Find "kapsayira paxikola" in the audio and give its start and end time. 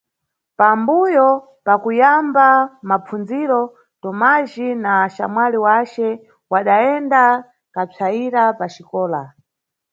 7.73-9.21